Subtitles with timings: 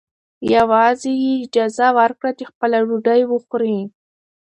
[0.55, 3.79] یوازې یې اجازه ورکړه چې خپله ډوډۍ وخوري.